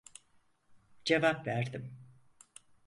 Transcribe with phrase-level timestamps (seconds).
[1.05, 1.93] Cevap verdim: